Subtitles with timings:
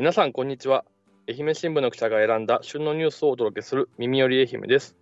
[0.00, 0.86] 皆さん、こんにちは。
[1.28, 4.96] 愛媛新聞の記者が選んだ旬のニュースをお届けする耳より愛媛です。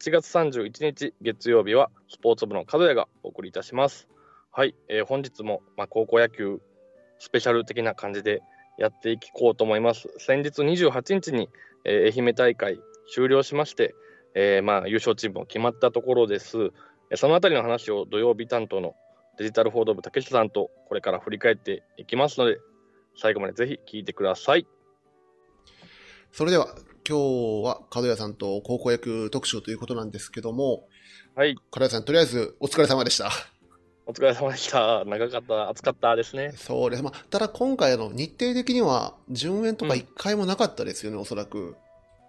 [0.00, 4.06] 7月31日月曜日はスポーツ部の角谷がお送りいたします。
[4.52, 6.60] はい、えー本日も、ま、高校野球
[7.18, 8.40] スペシャル的な感じで
[8.78, 10.14] やっていこうと思います。
[10.18, 11.48] 先日28日に、
[11.84, 12.78] えー愛媛大会
[13.12, 13.96] 終了しまして、
[14.36, 16.70] えーま、優勝チームも決まったところです。
[17.16, 18.94] そのあたりの話を土曜日担当の
[19.38, 22.58] デジタル報道部竹下さんとこれから振り返っていきますので、
[23.16, 24.66] 最後までぜひ聞いてください。
[26.32, 26.66] それでは、
[27.08, 30.88] 今日は角谷さんと高校野球特集ということなんですけども、
[31.34, 33.30] はい、角谷さん、とりあえずお疲れ様でした。
[34.06, 35.04] お疲れ様でした。
[35.04, 36.52] 長かった、暑かったですね。
[36.56, 37.02] そうです。
[37.02, 41.76] まあ、ただ今回あの日程的には順延とか一回もなかったですよね、おそらく。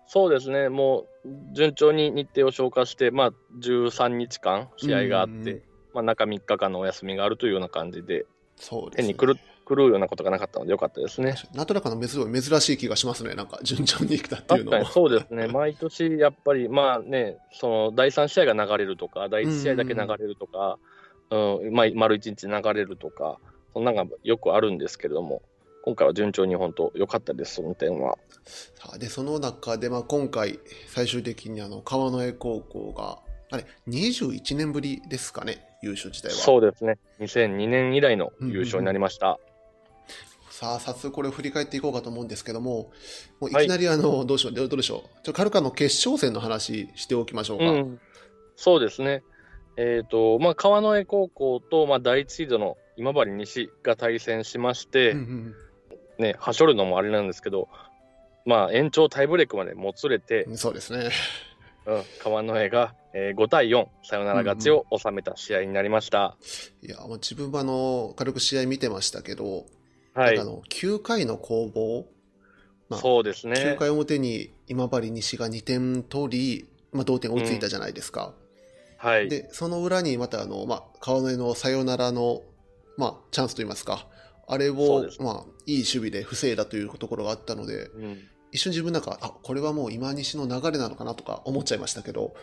[0.08, 5.64] そうですね、もう順調に日程を消化して、まあ、13日間試合があっうんて、
[5.94, 9.36] まあ、中3日間のお休みがあるというような感じで、そうです、変に狂
[9.68, 11.36] 狂うようなことがなかったのでよかったですね。
[11.54, 14.94] なんとなくあのすごい珍しい気がしますね、なんか順調に来たっていうのも確かに。
[14.94, 20.80] そうですね、毎年やっぱり、まあね、その第3試合が流れるとか、第1試合だけ流れるとか、
[21.30, 23.40] うんまあ、丸1日流れるとか、
[23.74, 25.42] そんなのがよくあるんですけれども、
[25.84, 28.18] 今回は順調に本当、良かったです、その点は。
[28.46, 33.20] さあでその中で、まあ、今回、最終的にあの川之江高校が、
[33.52, 36.34] あれ、21年ぶりですかね、優勝自体は。
[36.34, 39.40] そうですね、2002年以来の優勝になりました。
[40.58, 42.92] さあ、早速これを振り返っていこうかと思うんですけども、
[43.40, 45.00] もういきなりあの、どうしよう、どうでしょう。
[45.00, 47.66] ちょっと軽くあの決勝戦の話しておきましょうか。
[47.66, 48.00] うん、
[48.56, 49.22] そうですね。
[49.78, 55.56] えっ、と、まあ、川之江高校と、まあ、第一シードの今治西が対戦しまして、うんうん
[56.18, 57.70] ね、はしょるのもあれなんですけど、
[58.48, 61.12] まあ、延長タイブレークまでもつれて、うんそうですね。
[61.86, 66.36] うん、川之江が、えー5対4、サヨナラ勝ちを収めた試合になりました。
[66.82, 69.68] いや、まあ、自分もあの、軽く試合見てましたけど、
[70.18, 70.44] はいあ。
[70.44, 72.08] の9回の攻防、
[72.90, 73.78] まあそうですね9。
[73.78, 78.34] 回表に今治西が2点取り、まあ、同点追いついたじゃないですか。
[78.98, 79.30] はい。
[79.30, 82.42] で、その裏にまたあの、まあ、川之江のサヨナラの、
[82.98, 84.08] まあ、チャンスといいますか、
[84.48, 88.18] あれをまあ、いい守備で防いだというところがあったので、うん、
[88.52, 92.34] 一瞬自分なんか、あこれはもう今西の流れなのかなとか思っちゃいましたけど、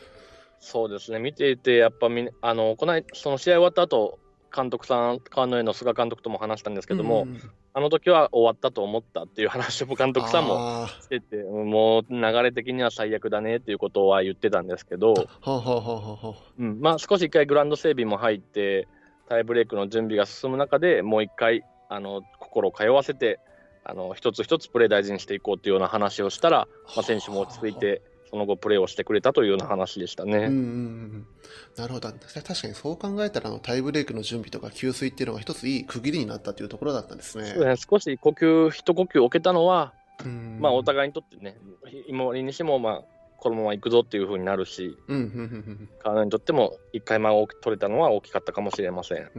[0.60, 1.18] そうですね。
[1.18, 4.18] 見ていて、やっぱみんあの、こない、その試合終わった後、
[4.54, 7.40] 監督さん、川之江の菅監督とも話したんですけども、うん。
[7.72, 15.14] あの時は終わったと思ったっていう話も監督さんもあしてて、うんもう流れ的には最悪だねっていうことは言ってたんですけど、
[16.56, 18.86] うん、まあ少し一回グラウンド整備も入って、
[19.28, 23.40] タイブレークの準備が進む中でもう一回あの心を通わせて、
[23.84, 28.02] あの一つ一つプレー大事にしていこうというような話をしたら、まあ、選手も落ち着いて、
[28.34, 30.32] その後プレーをしてくれたというような話でしたね。
[30.32, 31.26] うんうんうん
[31.76, 37.52] なるほど確かにそう考えたらあのタイブレークの準備とか給水っていうのが一ついい区切りになったというところだったんですね。
[37.52, 39.92] ね少し呼吸、一呼吸置けたのは、
[40.24, 41.56] うんまあ、お互いにとってね、
[42.08, 43.02] 今森にしても、まあ、
[43.38, 49.30] このまま行くぞっていう風になるし、うんうんうん川野にとっても1回間を取れたのは大きかったかもしれません。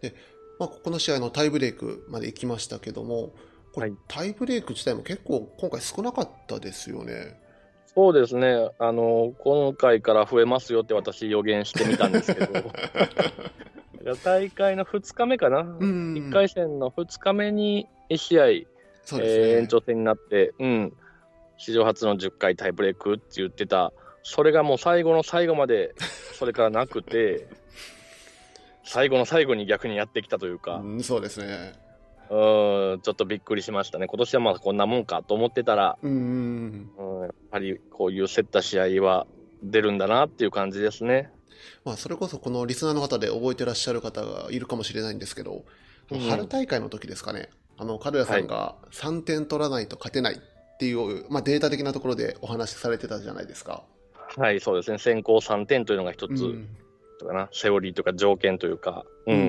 [0.00, 0.14] で、
[0.58, 3.32] まあ、この試合のタイブレークまで行きましたけども
[3.72, 7.47] これ、はいタイブレーク自体も結構今回少なかったですよね。
[7.98, 12.52] そうですね、あの今回から増えますよって私、予言してみたんですけど、
[14.22, 15.78] 大会の2日目かな、ん
[16.14, 18.66] 1回戦の2日目に1試合、ね。
[19.14, 20.92] えー延長戦になって、うん、
[21.56, 23.92] 史上初の10回タイブレークって言ってた、
[24.22, 25.96] それがもう最後の最後まで
[26.34, 27.48] それからなくて、
[28.84, 30.76] 最後の最後に逆にやってきたというか。
[30.76, 31.87] うんそうですね。
[32.30, 34.06] うん、ちょっとびっくりしましたね。
[34.06, 39.26] 今年はまだこんなもんかと思ってたら、うんうんやっぱりこういう競った試合は
[39.62, 41.30] 出るんだなっていう感じですね。
[41.84, 45.64] まあ、それこそこのリスナーの方で覚えてらっしゃる方がいるかもしれないんですけど、
[46.10, 46.20] うん。
[46.20, 53.84] 春大会の時ですかね、あのさんが3点取らないと勝てないっていう、まあ、データ的なところでお話しされてたじゃないですか。
[54.36, 54.98] はい、そうですね。
[54.98, 56.44] 先行3点というのが一つ。
[56.44, 56.68] うん。
[57.26, 59.48] かな、セオリーというか条件というか、う、うんんうん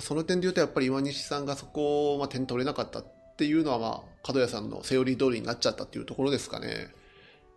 [0.00, 3.04] その点で言うと、やっぱり岩西さんがそこをまあ点取れなかったっ
[3.36, 6.88] ていうのは、まあ、角谷さんのセオリー通りになっちゃったっていうところですかね。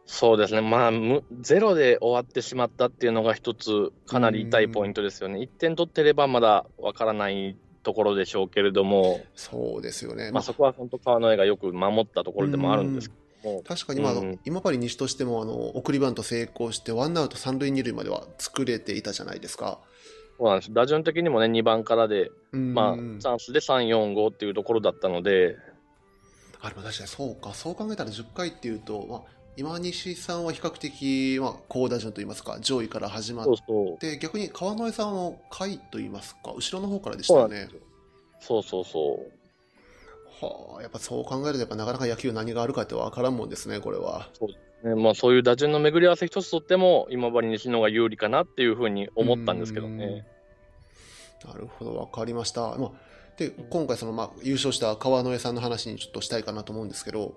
[0.08, 0.62] そうですね。
[0.62, 5.40] まあ、むゼロで終わってしまったっていうのが一つかなり痛いポイントですよね。
[5.40, 10.32] 1点取ってればまだわからないところでしょうけれども、そうですよね。
[10.32, 19.80] まあ、そこは本当川之江がよく守ったところでもあるんですけども、確かに、まあうん今治西としてもあの送りバント成功して、ワンアウト三塁二塁までは作れていたじゃないですか。
[20.38, 20.74] そうなんです。
[20.74, 25.58] 打順的にもね、2番からで、うんまあ、チャンスで3、4、5っていうところだったので、
[26.62, 29.22] あでも確かにそうか、そう考えたら10回っていうと、まあ、
[29.56, 33.98] 今西さんは比較的、まあ、高打順といいますか、上位から始まっそうそう。
[33.98, 37.70] て、逆に川之江さんは下位といいますか、後ろの方からでしたよね。
[38.40, 39.26] そうそうそ
[40.42, 40.46] う。
[40.46, 44.30] はあ、やっぱそう考えると、やっぱなかなか野球何があるかって分からんもんですね、これは。
[44.84, 50.26] ねまあ、そういう打順の巡り合わせ一つとっても、今治西の方が有利かなっていうふうに思ったんですけどね。
[51.46, 52.76] なるほど、分かりました。
[52.78, 52.92] まあ、
[53.38, 57.36] で、今回その、まあ、優勝した川之江さんの話にちょっとしたいかなと思うんですけど、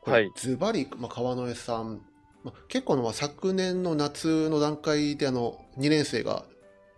[0.00, 2.00] これはいズバリ、まあ、川之江さん、
[2.44, 6.44] まあ、結構あの、まあ、昨年の夏の段階であの2年生が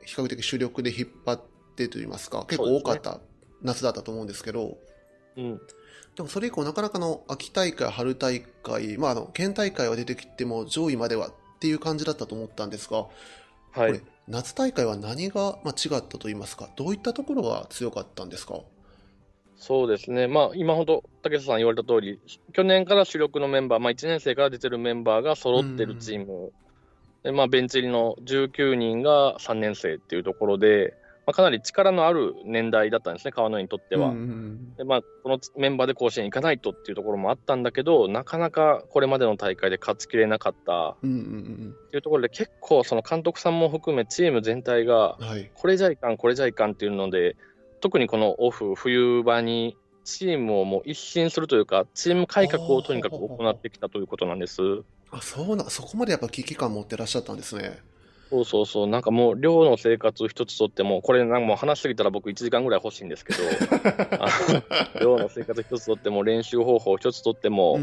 [0.05, 1.43] 比較的主力で引っ張っ
[1.77, 3.21] てといいますか、結構多かった
[3.63, 4.79] 夏だったと思うんですけど、
[5.37, 5.61] うん、
[6.19, 13.07] でもそれ以降、なかなかの秋大会、春大会、まあ、あの県大会は出てきても上位まではっていう感じだったと思ったんですが、
[13.71, 14.03] はい。
[14.27, 18.63] 夏大会は何が、まあ、違ったといいますか、どういったところが強かったんですか？
[19.55, 22.21] そうですね、まあ、今ほど竹下さん言われた通り、
[22.53, 26.53] 去年から主力のメンバー、まあ、1年生から出てるメンバーが揃ってるチーム、
[27.23, 30.95] でまあ、ベンチ入りの19人が3年生っていうところで、
[31.29, 34.09] まあ、かなり力のある年代だったんですね、川野にとっては。
[34.09, 45.19] うんうんうんでまあ、このメンバーで甲子園行かないとっていうところもあったんだけど、なかなかこれまでの大会で勝ちきれなかったっていうところで、結構、その監督さんも含め、チーム全体が。
[45.53, 47.37] これじゃいかん、これじゃいかんっていうので、
[47.83, 54.63] 特にこのオフ、冬場にチームをもう一新するというか、チーム改革をとにかく行ってきたということなんです。
[55.11, 57.83] あ、そうな、そこまでやっぱ危機感持ってらっしゃったんですね。
[58.31, 63.39] そうそうそう、なんかもう寮の生活一つとっても、これなんかもう話しすぎたら僕1時間ぐらい欲しいんですけど、
[65.01, 67.79] 寮の生活一つとっても、練習方法一つとっても、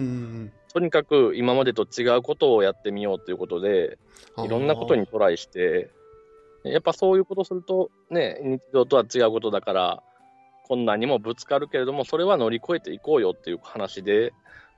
[0.74, 3.98] とにかく今までと違うことをやってみようということで、
[4.38, 4.46] うん。
[4.46, 5.90] いろんなことにトライして、
[6.64, 10.04] やっぱそういうことすると、ね、日常とは違うことだから、
[10.68, 14.34] 困難にもぶつかるけれども、それは乗り越えていこうよっていう話で、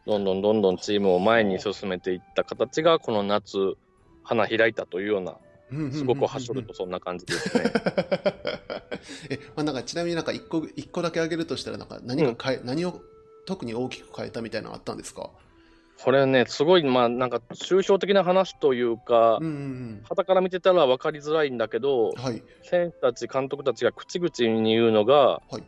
[0.06, 3.76] どんどんどんどんチームを前に進めていった形が、この夏、
[4.24, 5.38] 花開いたというような、
[5.92, 7.64] すごくはしょるとそんな感じですね。
[9.30, 13.02] え、まあ、なんかちなみになんか一個一個だけ挙げるとしたらなんか何が変え、何を
[13.46, 15.30] 特に大きく変えたみたいなのあったんですか？
[16.04, 25.64] これね、すごい、まあ、なんか抽象的な話というかうん、うん傍から見てたら分かりづらいんだけどうん。、はい選手たち、監督たちが口々に言うのが、はい。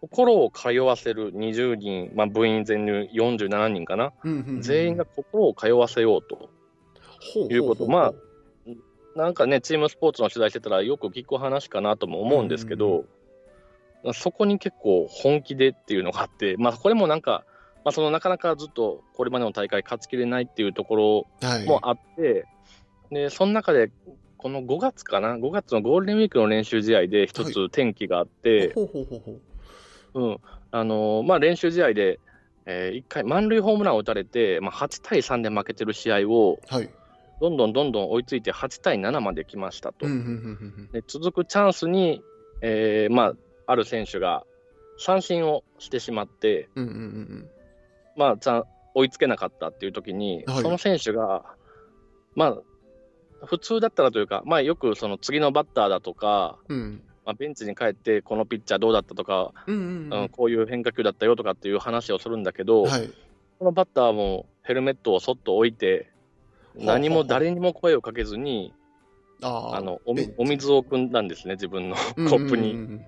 [0.00, 6.50] 心を通わせる20人、まあ、部員全入47人かな、うんうんうんうん全員が心を通わせようと。
[7.34, 8.12] ほいうことま
[9.16, 13.04] なんかね、チームスポーツの取材してたらよく聞く話かなとも思うんですけど、
[14.12, 17.44] そこに結構本気でっていうのがあって、まあ、これもなんか、
[17.84, 21.66] まあ、そのなかなかずっとこれまでの大会勝ちきれないっていうところはい。
[21.66, 22.46] もあって、
[23.10, 23.90] でその中で、
[24.36, 28.74] この5月かな、5月のゴールデンウィークの練習試合で一はつ転機があって、
[31.38, 32.20] 練習試合で、
[32.66, 36.90] え1回、満塁ホームランを打たれて、まあ、8対3で負けてる試合を、はい。
[37.40, 40.06] どんどんどんどん追いついて8対7まで来ましたと。
[40.06, 42.22] で続くチャンスに、
[42.60, 43.34] えーまあ、
[43.66, 44.44] ある選手が
[44.98, 46.68] 三振をしてしまって、
[48.16, 48.64] まあ、ちゃん
[48.94, 51.44] 追いつけなかったっていう時に、はいその選手が、
[52.34, 52.56] まあ、
[53.46, 56.78] 普通だったらというか、まあ、よくその次のバッターだとか、うん。
[56.78, 59.52] うんまあ、ベンチに帰って、このピッチャーどうだったとか、
[60.32, 63.10] こういう変化球だったよとかっていう話をするんだけど、はい。
[63.58, 66.10] このバッターもヘルメットをそっと置いて、
[66.76, 68.72] 何も誰にも声をかけずに、
[69.42, 72.72] あのおお水を汲んだんですね、自分のコうんップに。
[72.72, 73.06] うんうんうん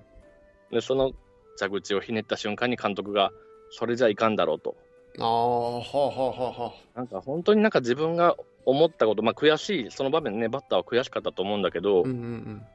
[0.71, 1.13] で、その
[1.59, 3.31] 蛇口をひねった瞬間に監督が、
[3.71, 4.75] それじゃいかんだろうと。
[5.19, 12.01] ああ、はあはあはあはなんか本当になんか自分が思ったこと、まあ悔しい、その場面ね、バッターは悔しかったと思うんだけど、あ。
[12.01, 12.65] うんうんうん。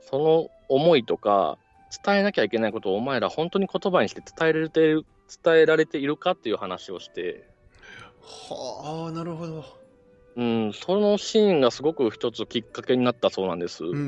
[0.00, 1.58] その思いとか、
[2.04, 5.06] 伝えなきゃいけないことをお前ら本当に言葉にして伝えられている、
[5.44, 7.44] 伝えられているかっていう話をして、
[8.20, 9.83] はあ、なるほど。
[10.36, 13.84] うん、そのシーンがすごく一つきっかけになったそうなんです。
[13.84, 14.04] うんうんうん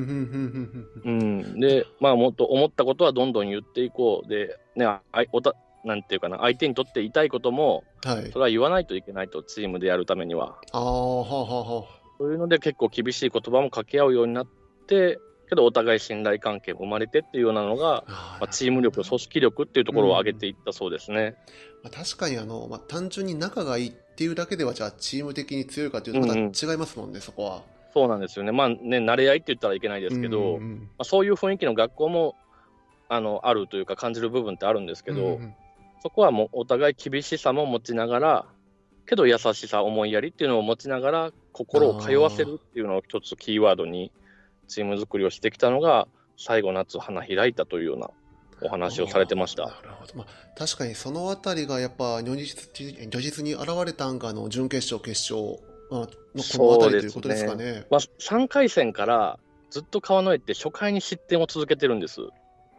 [1.05, 1.19] うんうん
[1.53, 4.29] うん、で、まあ、もっと思ったことはどんどん言っていこう。
[4.29, 5.55] で、ね、あいおた
[5.85, 8.39] なんていうかな、相手にとって痛いことも、はいそ。
[8.39, 10.59] れは言わないといけないと、チームでやるためには。
[10.73, 12.01] ああ、はあはあはあ。
[12.19, 14.47] そういうので、結構厳しい言葉も掛け合うようになっ
[14.89, 15.19] て、
[15.49, 21.37] けど、お互い信頼関係も生まれてっていうようなのが、あまあ、チーム力、組織力っていうところを上げていったそうですね。
[21.85, 27.63] まあ、確かにあの、まあ、単純に仲がいいっていうだけでは、じゃあチーム的に強いかというと、またうん違いますもんね、そこは。
[27.93, 28.53] そうなんですよね。
[28.53, 32.35] まあね、慣れ合いって言ったらいけないですけど、うんうんまあ、そういう雰囲気の学校も
[33.09, 35.55] あのあるというか、感じる部分ってあるんですけど、うんうん
[36.03, 38.47] そこはもうお互い厳しさも持ちながら、
[39.07, 44.13] けど優しさ、思いやりっていうのを持ちながら、心を通わせるっていうのを一つキーワードに、
[44.69, 46.07] チーム作りをしてきたのが、
[46.37, 48.11] 最後、夏、花開いたというような
[48.63, 49.67] お話をされてました。
[49.67, 50.15] なるほど。
[50.15, 55.61] まあ、確かにそのあたりがやっぱ如実に如実に現れたんが、あの、準決勝、決勝
[55.91, 57.87] まあのこのあたりということですかね。
[57.91, 59.39] まあ、3回戦から
[59.71, 62.21] ずっと川之江って初回に失点を続けてるんです。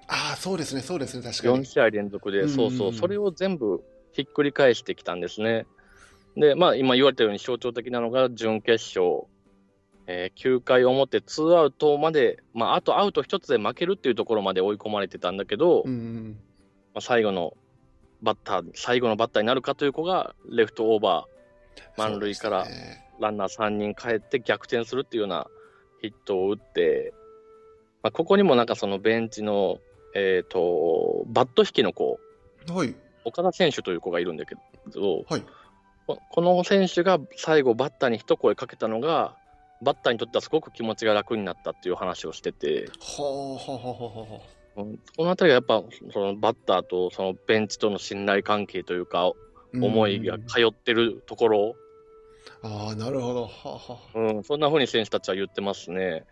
[0.07, 1.59] ああ、そうですね、そうですね、確かに。
[1.59, 5.65] 4試合連続で、うんそうそう、それを全部ひっくり返してきたんですね。
[6.35, 9.25] で、まあ、今言われたように象徴的なのが準決勝、
[10.07, 16.37] えー9回表、ツーアウトまで、まあ、あとアウト1つで負けるっていうところまで追い込まれてたんだけど、うんうん
[16.93, 17.55] まあ、最後の
[18.21, 22.65] バッター、最後のバッターになるかという子が、レフトオーバー、満塁から
[23.19, 25.47] ランナー3人帰って逆転するっていうような
[26.01, 27.13] ヒットを打って、
[28.01, 29.79] まあ、ここにもなんかそのベンチの、
[30.15, 32.19] えー、とバット引きの子、
[32.69, 32.95] はい、
[33.25, 34.55] 岡田選手という子がいるんだけ
[34.93, 35.43] ど、はい。
[36.07, 39.35] ここの選手が最後、バッターに一声かけたのが、
[39.81, 44.41] バッターにとってはすごく気持ちが楽になったっていう話をしてて、はあ、はあ、は
[44.77, 44.81] あ、
[45.15, 49.31] このあたりがやっぱそのバッターとそのベンチとの信頼関係というか、
[49.73, 51.75] 思いが通ってるところ、
[52.61, 53.43] ああ、なるほど。
[53.43, 54.19] はあ、はあ。
[54.19, 56.23] うん、そんな風に選手たちは言ってますね。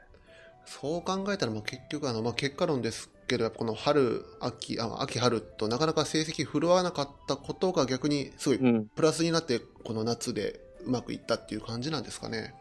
[0.66, 12.56] そう考えたら、もう結局あの、まあ、結果論ですけど、やっぱこの春、秋、あ秋、春となかなか成績振るわなかったことが逆にすごいうん、プラスになって、この夏でうまくいったっていう感じなんですかね。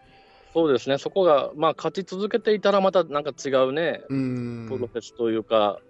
[0.55, 4.15] そうですね、そこが、まあ、勝ち続けていたら、またなんか違うね、う。
[4.69, 5.81] プロフェスというか、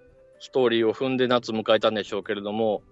[0.40, 2.82] ストーリーを踏んで夏迎えたんでしょうけれども、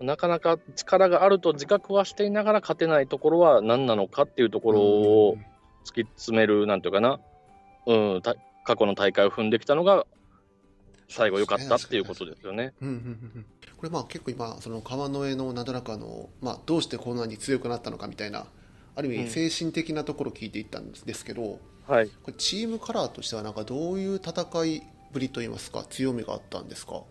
[0.00, 5.36] なかなか力があると自覚はしていながら勝てないところは何なのかっていうところを
[5.84, 7.20] 突き詰める、なんていうかな、
[7.86, 8.34] うん、た
[8.64, 10.06] 過去の大会を踏んできたのが、
[11.08, 12.72] 最後良かったっていうことですよね。
[12.80, 13.00] うんうんうん
[13.36, 13.46] うん
[13.76, 18.44] これまあ結構今その川之江のなんとなくあの、まあ、どうしてこんなに強くなったのかみたいな
[19.00, 19.24] ある意うん。
[19.24, 22.06] 味精神的なところを聞いていったんですけど、はい。
[22.08, 27.02] これチームカラーとしてはなんかどういう戦いぶりといいますか強みがあったんですか？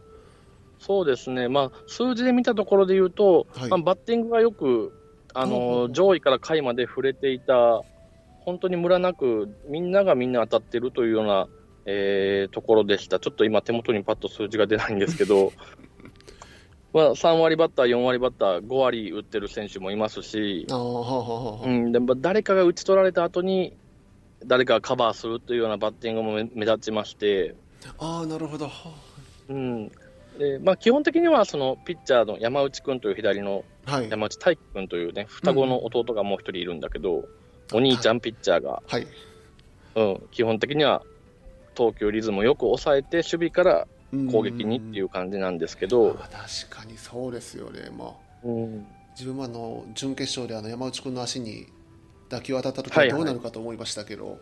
[0.80, 3.70] そうですね、まあ、数字で見たところで言うと、はい。
[3.70, 4.94] まあ、バッティングがよく
[5.34, 7.82] あの上位から下位まで触れていた、
[8.46, 11.48] 本当にムラなく、みんながみんな当たってるというような、
[11.86, 13.20] えーところでした。
[13.20, 15.52] ちょっと今、手元にパッと数字が出ないんですけど、
[16.94, 23.78] まあ、3割バッター、4割バッター、5割打ってる選手もいますし、あうん、でも誰かが打ち取られた後に、
[24.46, 27.56] 誰かがカバーするというようなバッティングも目目立ちまして、
[27.98, 28.68] ああなるほど。
[28.68, 28.94] は
[29.50, 29.92] うん。
[30.38, 33.66] でまあ、基本的にはそのピッチャーの山内君という左の
[34.10, 37.26] 山内大輝君というね、双子の弟がもう一人いるんだけど、
[37.74, 39.08] お兄ちゃんピッチャーが、はい。
[39.96, 41.04] うん、基本的には
[41.76, 45.90] 投球リズムをよく抑えて、守備から攻撃にっていうう感じなんですけん。
[45.90, 47.90] ど、あ確かにそうですよね。
[47.98, 48.12] まあ
[48.44, 51.68] うん、自分もあの準決勝であの山内君の足に
[52.30, 54.40] 打球当たった時ははいはいどうなるかと思いましたけど、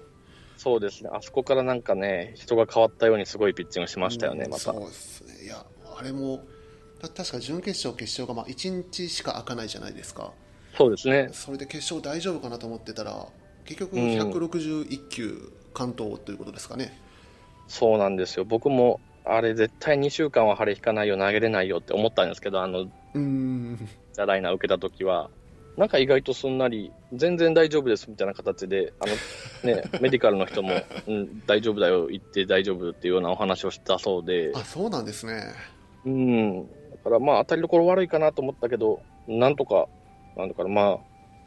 [0.57, 4.71] そうですね、あそこからなんかね、人が変わったようにすごいピッチングしましたよね、また。
[4.71, 4.87] うんそう。
[4.87, 5.45] ですね。
[5.45, 5.65] いや
[5.99, 6.43] あれも
[6.99, 10.31] た確か準決勝決勝がまあ1日しか開かないじゃないですか。
[10.77, 13.25] そうですね、それで決勝大丈夫かなと思ってたら
[13.65, 14.01] 結局うん。
[14.17, 16.99] 161球完投ということですかね、
[17.67, 18.99] そうなんですよ、僕も
[19.35, 23.89] あれ、絶対2週間は晴れ引かないよ、投げれないよって思ったんですけど、あのうーん。
[24.13, 25.29] じゃライナー受けたときは、
[25.77, 30.73] なんか意外とすんなり、全然大丈夫ですみたいな形で、あのね、 メディカルの人も、
[31.07, 35.53] うん、大丈夫だよ、行って大丈夫っていうようなお話をしたそうで、あそうなんですね。
[36.05, 36.69] うん、だ
[37.03, 39.87] からまあ、当たりどころ悪いかなと思ったけど、なんとか、
[40.35, 40.97] なんだからまあ、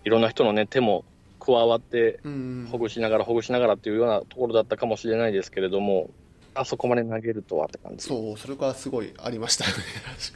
[0.05, 1.05] いろんな人のね、手も
[1.41, 2.69] 加わって、うん。
[2.71, 6.11] ほぐしながら、ほぐしながらっていうようなところだったかもしれないですけれども、
[6.55, 8.07] あそこまで投げるとはって感じ。
[8.07, 9.83] そうそれがすごいありましたよねね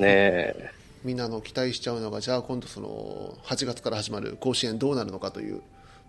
[0.01, 0.71] え。
[1.05, 5.63] みんなの期待しちゃうのがじゃあ今度その8月から始まる甲子園どうなるのかという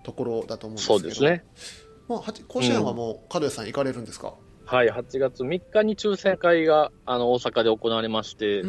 [0.03, 1.43] ところだと思うんですけどそうですね。
[2.07, 4.35] もうはち甲子園はもう角谷さん行かれるんですか、
[4.65, 8.61] はい、8月3日に抽選会があの大阪で行われまして、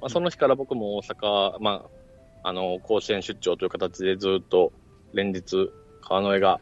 [0.00, 1.86] まあ、その日から僕も大阪、ま
[2.42, 4.72] あ、あの甲子園出張という形でずっと
[5.14, 5.70] 連日、
[6.02, 6.60] 川之江が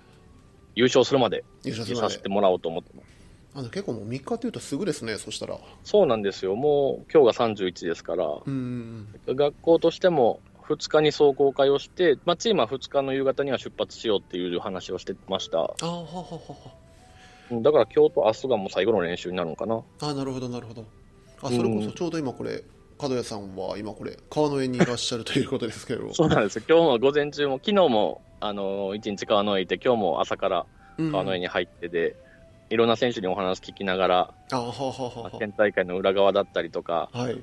[0.76, 3.13] 優勝するまで優勝させてもらおうと思ってます。
[3.56, 5.58] あの結構もう3日というとすぐですねそしたら。
[5.84, 15.74] そうなんですよ、もう今日が31ですから、うんうん学校としても2日に壮行会をして、まあ、チームは2日の夕方には出発しようっていう話をしてました。
[15.80, 16.04] あ
[17.52, 19.82] だから今日と明日がもう最後の練習になるのかな。
[20.00, 20.86] あなるほどなるほど。
[21.42, 22.64] あそれこそちょうど今これ
[22.98, 26.12] 角谷さんは今これ川の上にいらっしゃるということですけど。
[26.14, 31.12] そうなんですよ、今日も午前中も、昨日もあの1日川之江いて、今日も朝からうん。
[31.12, 32.16] 川之江に入ってで、
[32.70, 34.34] いろんな選手にお話聞きながら、
[35.38, 37.34] 県大会の裏側だったりとか、はい。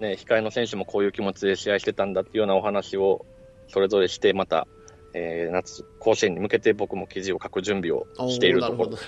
[0.00, 3.24] ね、控えの選手もこういう気持ちで試合してたんだっていうようなお話を
[3.68, 4.66] それぞれして、また、
[5.14, 8.90] えー夏、甲子園に向けて僕も記事を書く準備をあしているところ。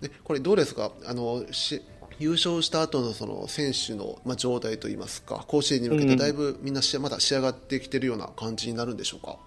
[0.24, 0.92] これどうですか？
[1.06, 1.82] あのし
[2.20, 9.38] 優勝した後のその選手の、まあ、状態といいますか甲子園に向けてだいぶみんなしまだ仕上がってきてるような感じになるんでしょうか、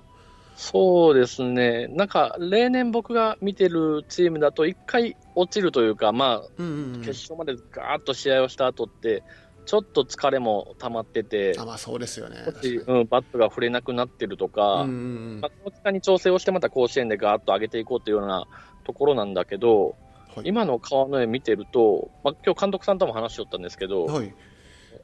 [0.62, 7.02] そうですね、なんか例年僕が見てるチームだと、1回落ちるというか、まあ、うんうんうん。
[7.02, 9.24] 決勝までガーッと試合をした後って、
[9.66, 12.38] ちょっと疲れも溜まってて、あまあそうですよね。
[12.86, 15.42] うん、バットが振れなくなってるとか、うんうんうん。
[15.42, 18.46] まあ、その期間に調整をして、また甲子園でガーッと上げていこうというような
[18.84, 19.96] ところなんだけど、
[20.36, 20.48] はい。
[20.48, 24.32] 今の川の絵見てると、まあ今日監督さんとも話しよったんですけど、はい。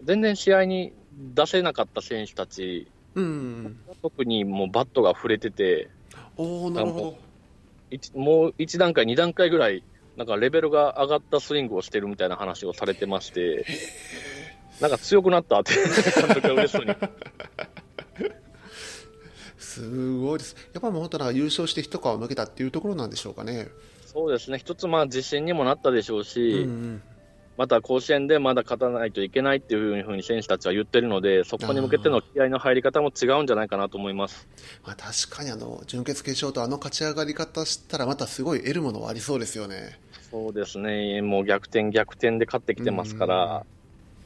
[0.04, 0.94] 全然試合に
[1.34, 3.80] 出せなかった選手たち、うん。
[4.04, 5.90] 特にもうバットが触れてて、
[6.38, 7.18] おおなるほど。
[7.90, 9.84] 一もう1段階、2段階ぐらい、
[10.18, 13.66] なんかレベルが上がったスイングをしてるみたいな話をされてまして、
[14.80, 16.96] なんか強くなったって監督が嬉しそうに。
[19.58, 20.56] すごいです。
[20.74, 23.70] やっぱり本当優勝して一皮むけたっていうところなんでしょうかね。
[24.06, 27.02] そうですね、一つまあ自信にもなったでしょううんし、うん。
[27.58, 34.48] また甲子園でまだ勝たないといけないっていうふうに選手たちは言ってるので、そこに向けての気合の入り方も違うんじゃないかなと思います。
[34.86, 40.00] まあ確かにあの準決決勝とあの勝ち上がり方したらまたすごい得るものはありそうですよね。
[40.30, 43.66] そうですね、もう逆転、逆転で勝ってきてますから、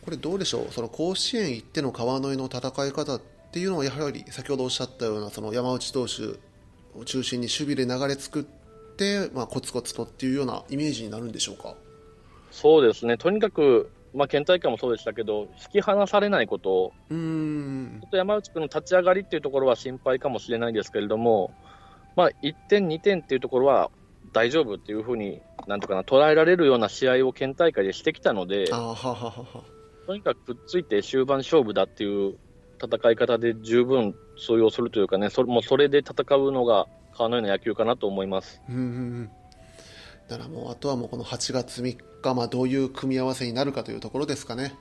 [0.03, 3.21] これどうでしょう、その甲子園行っての川之江の戦い方っ
[3.51, 6.39] ていうのは、やはり先ほどおっしゃったような、その山内投手
[6.99, 8.43] を中心に守備で流れ作っ
[8.97, 11.75] て、まあ、コツコツとっていうようなイメージになるんでしょうか？
[12.51, 17.99] そうですね、とにかく、まあ、県大会もそうでしたけど、引き離されないこと、うーん。
[18.01, 21.53] ちょっと山内君の立ち上がりっていうところは心配かもしれないですけれども、
[22.15, 23.89] まあ、1点、2点っていうところは
[24.33, 29.63] 大丈夫っていうふうに、なんとかな、捉えられるような試合を県大会でしてきたのではははは。
[30.07, 32.37] とにかくくっついて終盤勝負だっていう
[32.83, 38.61] 戦い方で十分通用するというかね、それもうそれで戦うのが川のような野球かなと思います。
[38.67, 39.31] うんうんうん
[40.31, 44.73] だからもうあとはもうこの8月3日、まあ、どういう組み合わせになるかというところですかね。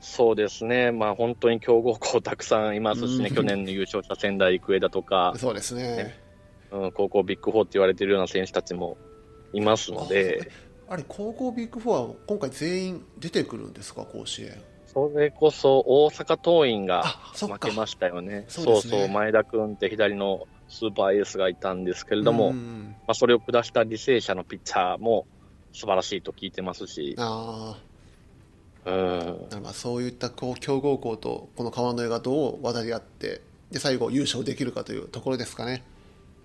[0.00, 3.34] そうですね、まあ、本当に強豪校たくさんいますしね、うん。
[3.34, 5.82] 去年の優勝した仙台育英だとか、そうですね。
[5.82, 6.20] ね。
[6.70, 8.96] うん、高校ビッグフォーって言われているような選手たちも
[9.52, 10.50] いますので、
[10.88, 14.62] あれ、高校ビッグフォーは今回全員出てくるんですか、甲子園。
[14.86, 17.02] それこそ大阪桐蔭が
[17.34, 18.98] 負けましたよね、そうそうですね。
[19.00, 19.08] そう。
[19.10, 25.26] 前田君って左のスーパーエースがいたんですけれども、まあ、それを下した履正社のピッチャーも
[25.72, 27.76] 素晴らしいと聞いてますし、あ
[28.84, 35.82] うん、あまあそういったこう強豪校とこの川之江がどう渡り合ってで最後優勝できるかというところですかね。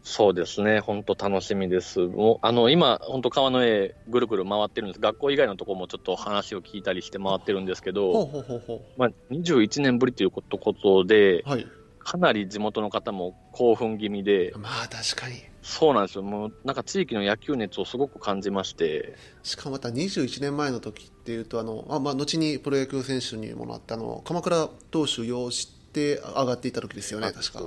[0.04, 2.00] そうですね、本当楽しみです。
[2.00, 5.00] もうあの今、本当川の絵ぐるぐる回ってるんです。
[5.00, 11.66] 学校以外のところもちょっと話を聞いたりして回ってるんですけほうど、ほうほうほまあ、21年ぶりということでう。、はい。
[12.04, 15.36] かなり地元の方も興奮気味で、まあ確かに。
[15.62, 16.24] そうなんですよ。
[16.24, 27.60] もうなんか地域の野球熱をすごく感じまして、しかもまた21年前の時っていうとあのあまあ後にプロ野球選手にもなったあの鎌倉投手擁して上がっていた時ですよねあ確か。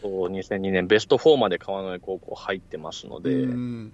[0.00, 3.92] そう2002年ベスト4まで川之江高校入ってますので、うん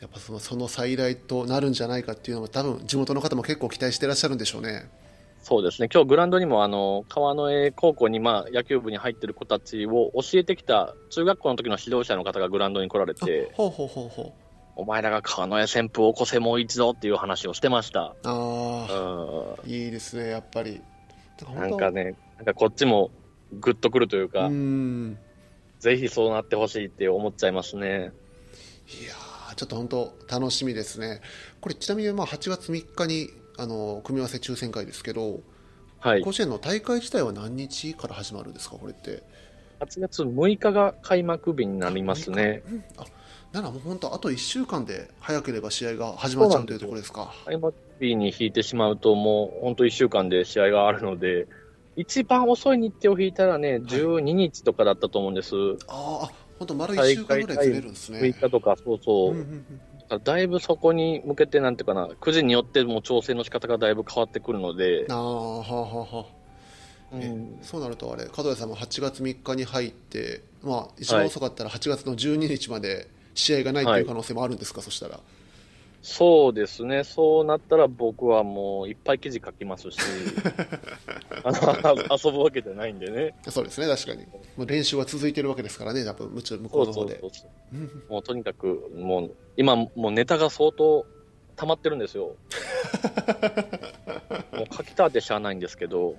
[0.00, 4.90] やっぱそのその再来となるんじゃないかっていうのも多分地元の方も結構期待してらっしゃるんでしょうね。
[5.44, 14.34] そうですね、今日グラウンドにもあの川之江高校に、まあ、野球部に入ってる子たちを教えてきた中学校の時の指導者の方がグラウンドに来られあて、ほうほうほうほ
[14.76, 18.00] お前らが川之江旋風を起こせもう一度っていう話をしてました。
[18.00, 18.16] う。
[18.24, 20.80] あうあいいですねやっぱり。
[21.54, 23.10] なんかね、なんかこっちも
[23.52, 25.18] グッとくるというか、うん
[25.78, 27.88] ぜひそうなってほしいって思っちゃいますね。
[27.88, 31.20] いやーちょっと本当楽しみですね。
[31.60, 35.40] これちなみにまあ8月3日にあの組み合わせ抽選会ですけど、
[36.00, 39.22] はい、甲子園の大会自体は何日から始まるんですかこれって
[39.80, 42.62] ？8月6日が開幕日になりますね。
[42.68, 43.04] うんあ
[43.52, 47.32] ならもう本当あと1週間で早ければ試合が始まっちゃうというところですか？
[47.44, 51.46] 開幕日に引いてしまうと、もう本当1週間で試合があるので、
[51.94, 55.54] 一番遅い日程を引いたらね、12日とかだったと思うんです。
[55.54, 58.18] あーあ本当丸1週間ぐらいずれるんですね。
[58.18, 59.30] 6日とか、そうそう。
[59.30, 59.66] うんうんうん
[60.22, 66.44] だいぶそこに向けて、なんていうかな、9時によっても調整の仕方がだいぶ変わってくるので、ああはあはあはあ。
[67.12, 67.58] えうん。
[67.62, 75.20] そうなるとあれ門谷さんも8月3日に入って、まあ、一番遅かったら8月の12日まで試合がないという可能性もあるんですか、そしたら。
[76.06, 79.98] そうですね、そうなったら僕はもういっぱい記事書きますし、
[81.42, 83.34] あの遊ぶわけじゃないんでね。
[83.48, 84.26] そうですね、確かに。
[84.54, 87.20] もう練習は続いてるわけですからね、多分向こう向こそううの方で。
[87.20, 87.76] そうそうそう。
[87.76, 91.06] うんもうとにかく、もう今、もうネタが相当
[91.56, 92.36] 溜まってるんですよ。
[94.52, 96.16] もう書きたってしゃあないんですけど、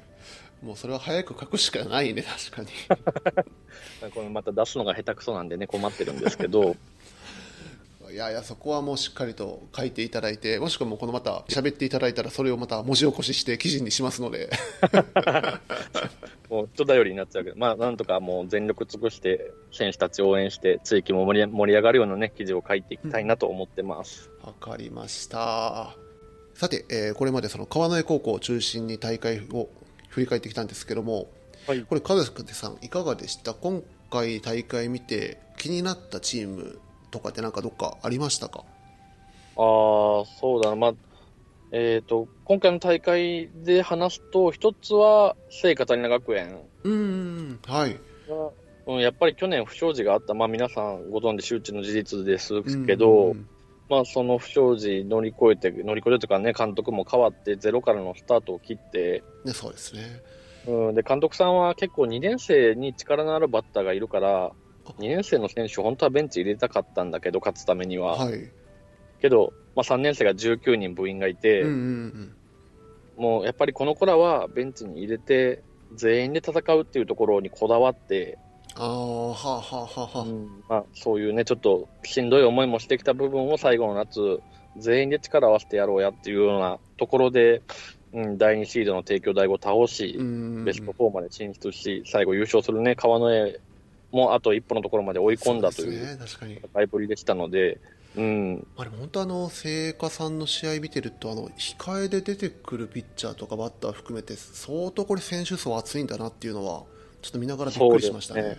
[0.64, 2.70] もうそれは早く書くしかないね、確かに。
[4.12, 6.76] これまた出すのが下手くそなんでね、困ってるんですけど、
[8.16, 14.50] いやいや、そこはもうしっかりと書いていただいて、もしくはもうこのまた喋っていただいたら、それをまた文字起こしして記事にしますので。
[16.50, 24.30] もう人頼りになっちゃうけど、まあ、なんとかもう全力尽くして、選手たちを応援して、地域も盛り盛り上がるようなね、記事を書いていきたいなと思ってます。
[24.42, 25.94] わかりました。
[26.54, 29.68] さて、えーこれまでその川之江高校を中心に大会を
[30.08, 31.28] 振り返ってきたんですけども、
[31.68, 33.54] はいこれ、門出さん、いかがでした？
[33.54, 36.80] 今回大会見て気になったチーム
[37.16, 38.64] とかってなんかどっかありましたか？
[39.58, 40.76] ああ、そうだな。
[40.76, 40.94] まあ、
[41.72, 47.94] えっ、と、今回の大会で話すと、一つは、聖カタリナ学園うーん、はい。
[48.28, 48.50] が、
[48.88, 52.54] うん、やっぱり去年不祥事があった、まあ皆さんご存知周知の事実です
[52.86, 53.48] けど、うん
[53.88, 60.02] まあその不祥事乗り越えて、乗り越えてとかね、監督も変わって、ゼロからのスタートを切って、ね、そうですね。
[60.68, 64.52] うん、で、監督さんは結構2年生に力のあるバッターがいるから、
[64.94, 68.18] 2年生の選手、本当はベンチ入れたかったんだけど、勝つためには。
[68.18, 68.52] はい。
[69.22, 71.76] けど、まあ3年生が19人部員がいて、うんうん
[73.18, 73.24] うん。
[73.24, 78.38] もうやっぱりこの子らはベンチに入れて、全員で戦うっていうところにこだわって、
[78.78, 80.24] ああ、はあはあは。
[80.26, 84.42] うんまあ、そういうね、ちょっとしんどい思いもしてきた部分を最後の夏、
[84.78, 87.62] 全員で力を合わせてやろうやっていうようなところで、
[88.12, 93.60] うん、第2シードの帝京大を倒し、うんベスト4まで進出し、最後優勝するね、川之江
[94.16, 96.18] もあと一歩のところまで追い込んだという。
[96.18, 97.80] 戦いぶりでしたので、
[98.16, 106.84] うん、まあ、でも本当あの聖火さんの試合見てるとあの控えで出てくるピッチャーとかバッター含めて相当これ選手層厚いんだなっていうのは
[107.22, 108.58] ちょっと見ながらびっくりしましたね。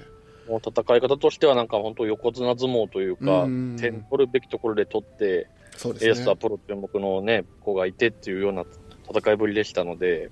[0.49, 6.11] もう戦い方としてはなんか本当横綱相撲というか、うん点取るべきところで取って、そうですね。
[6.11, 8.64] エースはプロ注目のね、子がいてっていうような
[9.12, 10.31] 戦いぶりでしたので、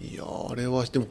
[0.00, 1.06] いやーあれはでも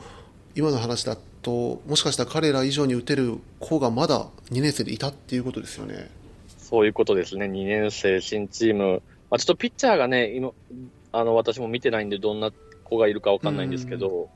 [0.55, 6.09] 今の話だともしかしたら彼ら以上に打てる子がまだ2年生でいたっていうことですよね。
[6.57, 10.51] そういうことですね、2年生、新チーム、まあ、ちょっとピッチャーがね、今
[11.11, 12.51] あの私も見てないんで、どんな
[12.83, 14.29] 子がいるかわかんないんですけど、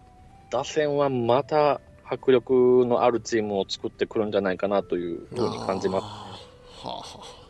[0.49, 6.03] 打線はまた迫力のあるチームを作ってくるんじゃないかなというふうに感じます。
[6.03, 6.39] は
[6.85, 7.43] あはあ。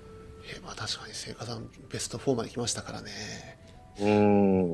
[0.55, 3.11] えまあ確かに聖火さんベスト4まで来ましたからね。
[3.99, 4.71] うーん、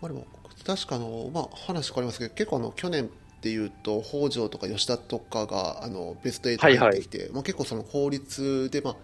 [0.00, 0.26] まあ、でも
[0.64, 3.10] 確かあの、まあ、話変わりますけど結構あの去年
[3.44, 6.92] っていうと北条とか吉田とかがあのベスト8はいはい。
[6.92, 8.96] 入ってきて、まあ、結構その法律で、まあ、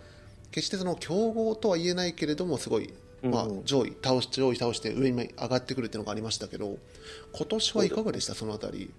[0.51, 2.91] 決してその強豪とは言えないけれどもすごい、
[3.23, 6.79] まあうん、上位倒し上位倒して上に上がってくるっていうのがありましたけど
[7.35, 8.35] 今年はいかがでした？
[8.35, 8.91] そのあたり。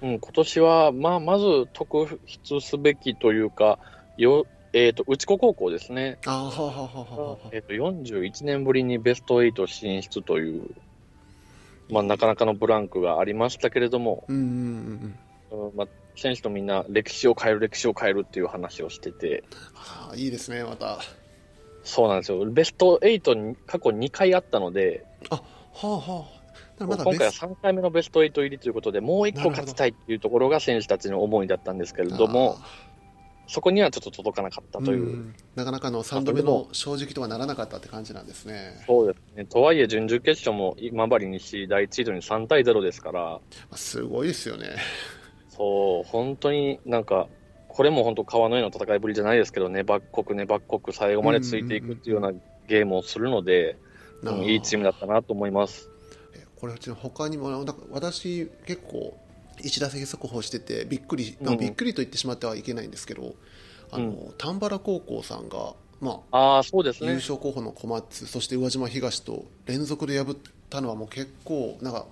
[0.00, 3.78] うん、今年は、まあ、まず特筆すべきというか、
[4.16, 10.70] よえー、と内子高校ですね、あーはあはあはあはあはあえー、と41年ぶりにベスト8進出という、
[11.92, 15.14] まあ、なかなかのブランクがありましたけれども、うんうん
[15.50, 15.76] うんうん。
[15.76, 20.86] まあ、選手とみんな歴史を変える、歴史を変えるっていう話をしてて、はあいいですねまた。
[20.86, 20.98] は
[21.84, 25.42] そうなんですよ、ベスト8に過去2回あったので、あは
[25.82, 26.42] あ
[26.78, 32.56] だからまだ今回はベス3回目のベスト8入りということで、もう1個勝ちたいっていうところが選手たちの思いだったんですけれども、
[33.52, 35.04] そこにはちょっと届かなかったという。
[35.04, 35.34] ん。
[35.56, 39.44] なかなかの3度目の正直とはならなかったって感じなんですね、そうですね。
[39.44, 43.40] とはいえ、準々決勝も今治西第1シードに3対0ですから、ま
[43.72, 44.76] あすごいですよね。
[45.50, 47.28] そう、本当になんか、
[47.68, 52.38] これも本当川の絵の戦いぶりじゃないですけど、粘っこく粘っこく最後までついていくっていうような
[52.68, 53.76] ゲームをするので、
[54.22, 55.90] なうんいいチームだったなと思います。
[56.34, 59.14] えこれうちの他にもなんか私結構
[59.60, 63.34] 一打席速報しててびっくり、まあうんびっくりと言ってしまってはいけないんですけど
[63.90, 67.14] あの、う丹原高校さんが、まあああ、そうです優ね。
[67.16, 70.36] 勝候補の小松そして宇和島東と連続で破っ
[70.70, 72.06] たのはもう結構なんか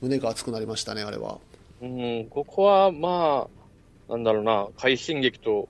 [0.00, 1.38] 胸が熱くなりましたねあれは。
[1.80, 3.46] うん、ここはま
[4.08, 5.68] あ、なんだろうな、快進撃と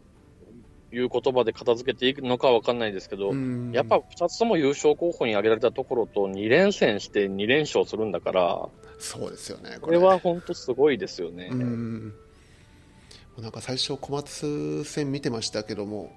[0.91, 3.73] いう言葉で片付けていくのかわかんないですけど、うん。
[3.73, 9.99] やっぱ2つとも優勝候補に挙げられたところと2連戦して2連勝するんだから、そうですよねこれ。
[9.99, 11.49] は本当すごいですよね。
[11.51, 12.15] うん。
[13.39, 16.13] なんか最初小松戦見てましたけども、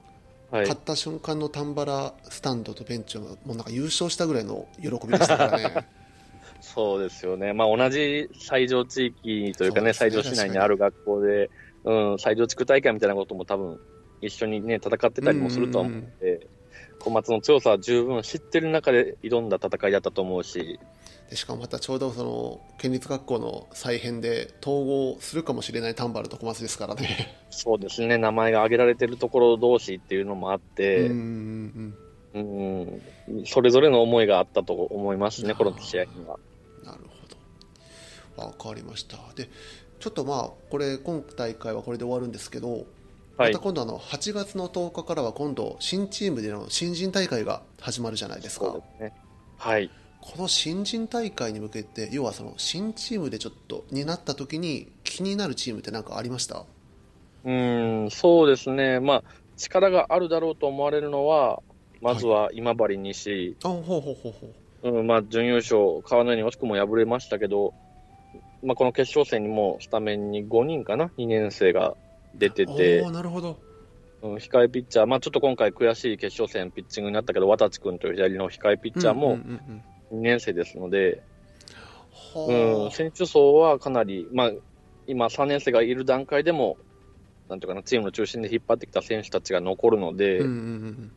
[0.49, 0.61] はい。
[0.61, 5.87] 勝った瞬間の丹原スタンドとベンチはもうなんか優勝したぐらいの喜びでしたからね。
[6.61, 7.53] そうですよね。
[7.53, 10.57] まあ同じ西条地域というかね、ね西条市内に。
[10.57, 11.49] ある学校で、
[11.83, 13.79] うん、西条地区大会みたいなことも多分
[14.21, 16.47] 一緒にね、戦ってたりもするとは思うので、
[16.99, 20.79] 小松の強さは十分知ってる中で挑んだ戦いだったと思うし、
[21.29, 27.35] でしかもまたちょうどその県立学校の再編で統合するかもしれない丹原と小松ですからね。
[27.49, 31.95] そうですね、名前が挙げられてるところ同士っていうのもあっうて、ん
[32.33, 33.01] うん、
[33.45, 36.37] それぞれの思いがあったと思いますね、この試合には。
[36.83, 36.99] なる
[38.35, 38.47] ほど。
[38.47, 39.17] わかりました。
[39.35, 39.49] で、
[39.99, 42.85] ちょっとまあこれ今大会はこれで終わるんですけど、はい
[43.47, 43.59] また。
[43.59, 48.75] 今度あの8月の10日からは今度新チームでの新人大会が始まるじゃないですか。
[48.97, 49.13] すね。
[49.57, 49.89] はい。
[50.21, 56.63] この新人大会に向けて要はその新チームでちょっとになった時に気になるチームって何かありました？
[57.43, 58.99] うん、そうですね。
[58.99, 59.23] まあ、
[59.57, 61.61] 力があるだろうと思われるのは、
[62.01, 67.73] まずは今治西、あほうほうほうほううん、まあ、準優勝、川のように惜しくも敗れましたけど、
[68.63, 71.95] まあ、この決勝戦にもスタメンに5人かな、2年生が
[72.35, 73.01] 出てて。
[73.11, 73.59] なるほど。
[74.21, 80.19] うん、控えピッチャー、まあ、ちょっと今回悔しい決勝戦ピッチングになったけど、渡地君という左の控えピッチャーもうんうんうんうん。
[80.19, 81.23] 2年生ですので、
[82.33, 84.51] はうん、選手層はかなり、まあ、
[85.07, 86.77] 今、3年生がいる段階でも、
[87.49, 91.11] なんていうかな、チームの中心で引っ張ってきた選手たちが残るので、うん、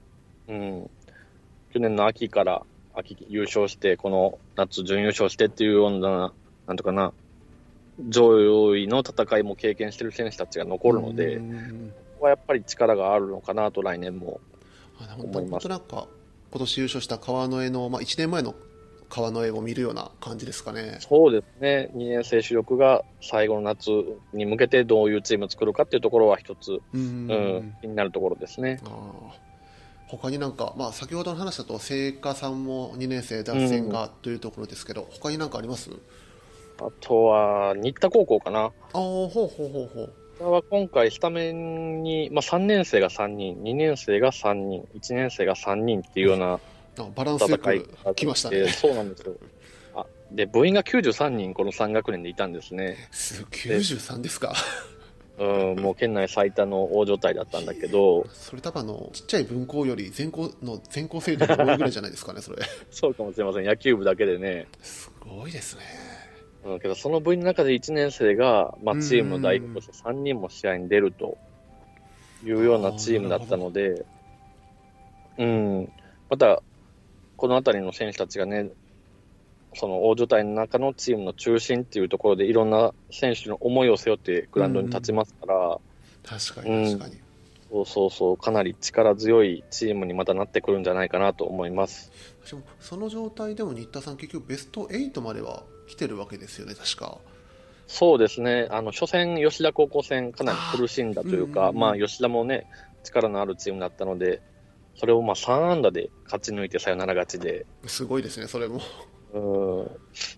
[0.48, 2.62] 去年の秋から
[2.94, 6.32] 秋優勝して、この夏準優勝してっていうような、
[6.66, 7.12] なんとかな、
[8.08, 14.40] 上位の戦いも経験してる選手たちが残るので、うんうんうんここはやっぱり力があるのかなと来年も。
[15.00, 16.06] あ本当思いますなんか
[16.52, 18.54] 今年優勝した川之江の、まあ、1年前の
[19.10, 20.98] 川之江を見るような感じですかね。
[21.00, 23.90] そうですね、2年生主力が最後の夏
[24.32, 28.80] に向けてどういうチームを作るかっていうところは一つ、うんうんうん気になるところですね。
[30.06, 35.90] 他になんか、まあ、先ほどの話だと聖火さんも2年生脱線がというところですけど、他になんかあります？
[36.80, 38.60] あとは、新田高校かな。
[38.64, 46.58] ああほうほうほうほうは今回、スタメンに、まあ、3年生が3人、2年生が3人、1年生が3人っていうような
[46.98, 48.68] あバランスよくが来ましたね。
[48.68, 49.34] そうなんですよ。
[49.94, 52.96] あで、部員が93人、この3学年でいたんですね。
[53.12, 54.54] す93ですか？
[55.36, 62.62] うん、もう県内最多の大所帯だったんだけど、それ多分あのちっちゃい分校より全校の全校生徒が多いぐらいじゃないですかね、それ。
[62.92, 64.68] そうかもしれません、野球部だけでね。
[64.80, 65.82] すごいですね。
[66.64, 71.36] うん、けどその部員の中で1年生が、まあ、チームの代表として3人も試合に出ると
[72.44, 74.04] いうようなチームだったので、
[75.38, 75.92] うん、
[76.30, 76.62] また、
[77.36, 78.70] この辺りの選手たちがね、
[79.74, 85.78] その大所帯の中のチームの中心っていうところで、いろんな選手の思いを背負ってグラウンドに立ちますから、
[86.22, 87.23] 確かに確かに。
[87.74, 92.12] そうそうそう、かなり力強いチームにまたなってくるんじゃないかなと思います。
[92.78, 97.18] その状態でも新田さん、結局ベスト8までは来てるわけですよね、確か。
[97.88, 102.70] そうですね、あの初戦、吉田高校戦、かなり苦しんだというか、あーうんうんうんまあ、吉田もね、
[103.02, 104.40] 力のあるチームだったので、
[104.94, 108.80] それをまあ3安打で勝ち抜いてサヨナラ勝ちで、すごいですね、それも。
[109.32, 109.90] うん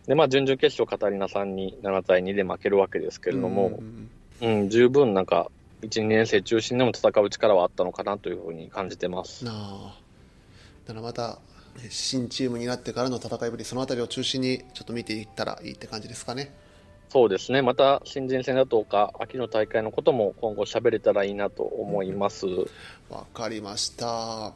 [0.07, 5.51] でまあ、準々決勝、カタリナさんに7対2で負けるわけですけれども、うんうん十分なんか、
[5.83, 9.45] 1、2年生中心でも戦う力はあったのかなというふうに感じてます。
[9.45, 9.97] なあ
[10.87, 11.39] だからまた
[11.83, 16.55] ね新チームになってからの戦いぶり、そのあたりを中心にちょっと見ていったらいいって感じですかね。
[17.09, 22.47] そうですね、また新人戦だとか、秋の大会のことも今後喋れたらいいなと思います。
[23.09, 24.55] わかりました。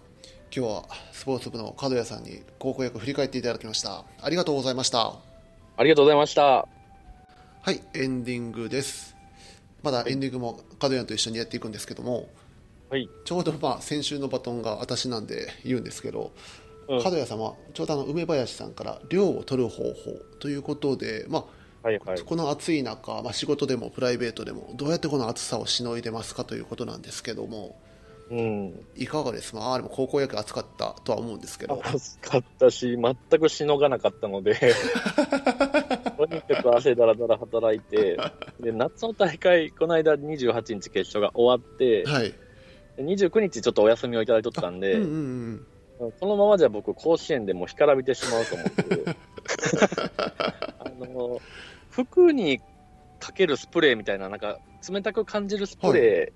[0.52, 4.04] 今日はスポーツ部の角谷さんに高校野球振り返っていただきました。
[4.20, 5.14] ありがとうございました。
[5.76, 6.66] ありがとうございました。
[7.62, 9.16] はい、エンディングです。
[9.82, 12.28] まだエンディングも角谷と一緒にやっていくんですけども、
[12.88, 13.08] はい。
[13.24, 16.32] ちょうどまあ先週のバトンが私なんで言うんですけど、
[16.88, 16.98] うん。
[16.98, 19.92] 角谷さんはちょうどあの梅林さんから量を取る方法
[20.40, 21.46] ということで、ま
[21.84, 22.20] あ、はいはい。
[22.20, 27.78] この暑い中、まあ、仕事でもプライベートでもどうやってこの暑さをしのいでますかということなんですけども
[28.30, 28.86] うん。
[28.96, 31.82] いかがですまあでも高校野球暑かったとは思うんですけど。
[31.84, 34.64] 暑かったし、全くしのがなかったので、と
[36.34, 38.16] にかく汗だらだら働いて、
[38.60, 42.34] で夏の大会、この間28日決勝が終わって、はい。
[42.96, 45.16] で29日ちょっとお休みをいただいとったんで、うんうんう
[45.56, 45.66] ん
[46.18, 49.04] このままじゃ僕、甲子園でもう干からびてしまうと思って、
[50.80, 51.42] あの
[51.90, 52.58] 服に
[53.18, 54.58] かけるスプレーみたいな、なんか
[54.90, 56.32] 冷たく感じるスプレ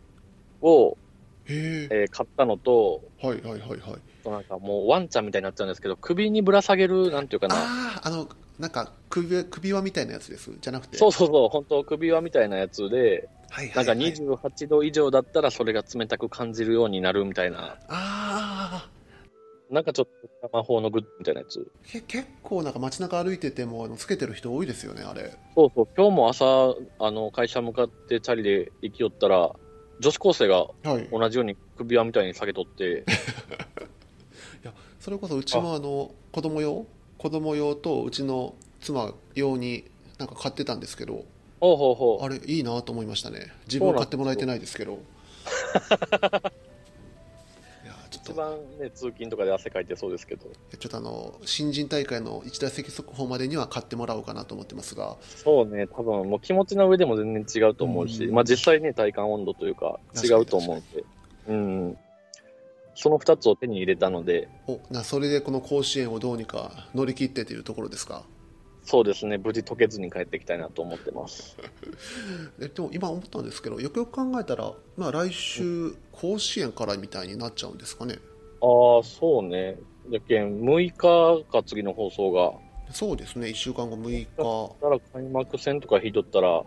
[0.60, 0.98] ーを、
[1.46, 4.28] へええー買ったのと、はいはいはいはい。
[4.28, 10.50] なんかもうワンちゃんみたいになっちゃうんですけど、首にぶら下げる、なんていうかな、あああのなんか首首輪みたいなやつです？
[10.60, 10.96] じゃなくて？
[10.98, 13.84] そうそうそう、本当首輪みたいなやつで、はいはない。
[13.84, 18.88] んかはい28度以上だったらそれが冷たく感じるようになるみたいな、ああ
[19.70, 20.08] なんかちょっ
[20.42, 21.66] と魔法のグッズみたいなやつ。
[21.84, 25.34] け結構なんか街中歩いててもつけてる人多いですよねあれ。
[25.56, 26.44] そうそう、今日も朝、
[27.00, 29.50] あの、会社向かってチャリで行きよったら、
[30.00, 31.08] 女子高生がはい。
[31.10, 33.04] 同じように首輪みたいに下げとって、
[35.00, 36.86] それこそうちもあの子供用？
[37.24, 39.84] 子供用とうちの妻用に
[40.18, 41.24] なんか買ってたんですけど
[41.58, 42.22] ほうほうほう。
[42.22, 43.50] あれいいなと思いましたね。
[43.66, 44.92] 自分は買ってもらえてないですけど。
[44.92, 44.96] い
[47.86, 48.32] やちょっと。
[48.32, 50.44] 一番ね、通勤とかで汗かいてそうですけど、
[50.78, 55.16] ちょっとあの新人大会の一打席速報までには買ってもらおうかなと思ってますが。
[55.22, 58.34] そうね、多分もう気持ちの上でも全然違うと思うし、うん。
[58.34, 61.04] まあ実際ね、体感温度というか違うと思うんで、
[61.48, 61.98] うん。
[62.94, 68.24] その2つを手に入れたので、おなそれでこの甲子園をどうにか乗り切ってというところですか？
[68.86, 71.56] そうですね、無事解けずに帰ってきたいなと思ってます。
[72.60, 78.16] えでも今思ったんですけどよくよく考えたら、まあ、来週甲子園からみたいになっちゃうんですかね？
[78.60, 79.76] ああ、そうね。
[80.10, 80.90] じゃけん、6
[81.42, 82.52] 日か次の放送が。
[82.90, 84.26] そうですね1週間後6日
[84.82, 86.62] だから開幕戦とか引いとったら、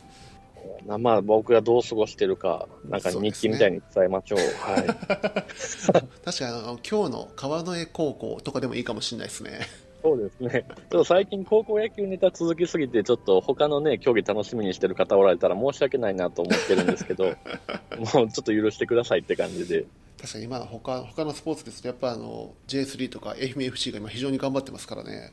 [0.86, 4.38] なまあ、僕がどう過ごしてるか、なんか日記みたいに伝えましょう。
[4.38, 4.86] はい。
[4.86, 6.00] 確か
[6.40, 9.60] にあの今日の川之江高校とかでもいいかもしれないですね
[10.02, 10.64] そうですね。
[10.68, 17.26] ちょっと最近高校野球ネタ続きすぎて、ちょっと他のね、競技楽しみにしてる方おられたら申し訳ないなと思ってるんですけど、
[17.98, 19.84] もうちょっと許してくださいって感じで。
[20.20, 25.32] 確かに今他他のスポーツですとやっぱあの J3 とか愛媛 FC が今非常に頑張ってますからね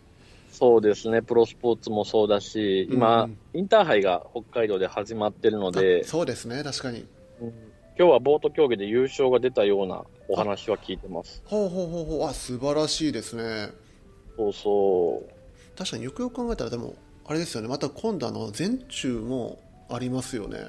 [0.59, 6.61] そうですね、プロスポーツもそうだし、今、うんインターハイが北海道で始まってるのであ、そうですね。
[6.63, 7.05] 確かに。
[7.41, 7.47] うん。
[7.97, 11.41] 今日はボート競技で優勝が出たようなお話は聞いてます。
[11.45, 12.29] ほうほうほうほう。
[12.29, 13.69] あ素晴らしいですね。
[14.35, 15.77] そうそう。
[15.77, 16.95] 確かによくよく考えたらでも
[17.25, 17.69] あれですよね。
[17.69, 20.59] また今度あの全中もありますよね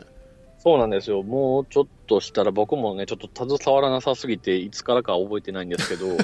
[0.63, 1.23] そうなんですよ。
[1.23, 6.19] もうちょっとしたら僕もね、ちょっと携わらなさすぎて、いつからか覚えてないんですけど、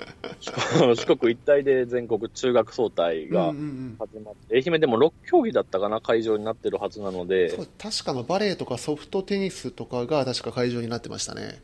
[0.96, 3.52] 四国一体で全国中学総体が
[3.98, 11.60] 始まって、愛媛でも6競技だったかな、会場になってるはずなので確かのバレーとかソフトテニスとかが確か会場になってましたね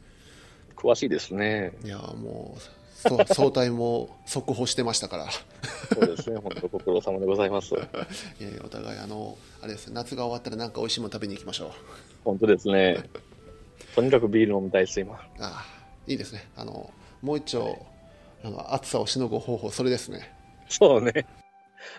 [0.76, 1.72] 詳しいですね。
[1.82, 2.60] いやもう
[2.98, 7.72] そう総体も速報してましたからそうですね、本当ご苦労様でございます。
[7.76, 7.84] いや
[8.64, 11.70] お互いあのあれですね夏が終わったらなんか美味しいもの食べに行きましょう
[12.24, 13.04] 本当ですね。
[13.94, 15.14] とにかくビール飲みたいです、今。
[15.14, 15.64] ああ
[16.06, 17.86] いいですねあのもう一丁
[18.42, 20.34] あの暑さをしのぐ方法それですね
[20.68, 21.26] そうね。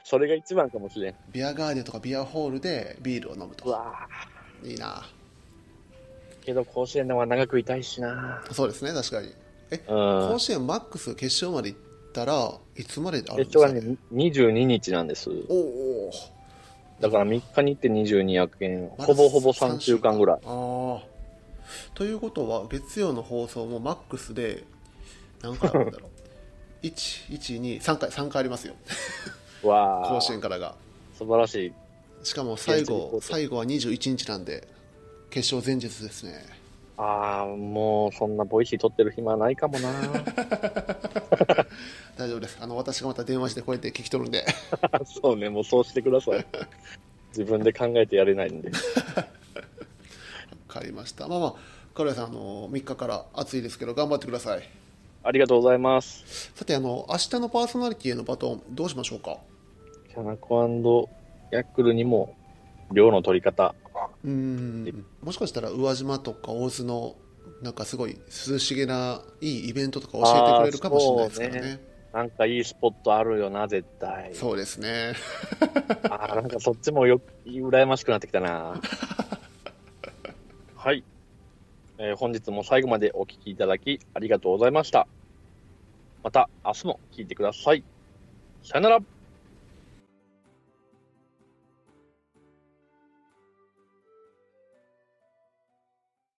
[0.04, 1.16] それが一番かもしれん。
[1.32, 4.08] ビアガーデンとかビアホールでビールを飲むとうわ
[4.64, 5.04] いいなぁ
[6.46, 9.34] けど甲子園では長くいたいしなそうですね確かに
[9.72, 9.84] えうん。
[10.34, 11.80] 甲子園マックス決勝まで行っ
[12.14, 15.30] たらいつまであるん決ですか、勝がね、22日なんです。
[15.50, 16.12] おお
[17.00, 20.40] だから3日に行って22役円、まだほぼほぼ3週間ぐらい。
[20.46, 21.02] ああ
[21.94, 24.64] ということは月曜の放送もマックスで
[25.42, 26.08] 何回あるんだろ
[26.84, 26.86] う？
[26.88, 28.74] 112 3回3回ありますよ。
[29.64, 30.76] わあ、甲子園からが。
[31.18, 31.74] 素晴らしい。
[32.24, 34.68] しかも最後最後は21日なんで
[35.30, 36.44] 決勝前日ですね
[37.02, 39.90] ああ、もうそんな Voicy 撮ってる暇はないかもな。
[42.18, 44.46] 大丈夫ですあの私がまた電話してこうやって聞き取るんで
[45.08, 46.46] そうね、もうそうしてください。
[47.30, 48.70] 自分で考えてやれないんで。
[48.70, 48.80] 分
[50.68, 51.56] かりましたまあまあ
[51.96, 54.70] 軽谷さんあの3日から暑いですけど頑張ってください
[55.24, 56.52] ありがとうございます。
[56.54, 59.38] さてあの明日のパーソナリティへのバトンどうしましょうか？
[60.10, 61.10] キャナコ
[61.52, 62.36] ヤックルにも、
[62.92, 63.74] 量の取り方。
[64.24, 67.16] うーんもしかしたら宇和島とか大津の
[67.62, 68.18] なんかすごい
[68.50, 74.34] 涼しげないいイベントとか教えてくれるかもしれないですからねあーそうなんかいいスポットあるよな、絶対。
[74.34, 75.14] そうですね
[76.10, 78.82] ああ、なんかそっちもよ羨ましくなってきたな。
[80.76, 81.04] はい、
[82.00, 85.08] えー本日も最後までお聞きいただきありがとうございました。
[86.24, 87.84] また明日も聞いてください。
[88.64, 89.19] さよなら。